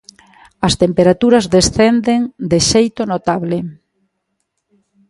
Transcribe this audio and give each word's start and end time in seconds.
As 0.67 0.73
temperaturas 0.83 1.45
descenden 1.55 2.19
de 2.51 2.59
xeito 2.69 3.01
notable. 3.13 3.57